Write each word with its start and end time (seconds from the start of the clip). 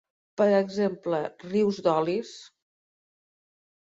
Per 0.41 0.45
exemple, 0.59 1.19
rius 1.43 1.81
d'olis. 1.87 2.31